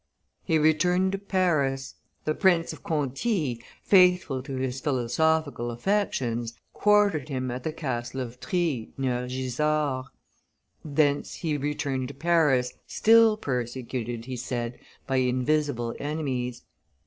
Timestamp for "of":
2.73-2.81, 8.21-8.39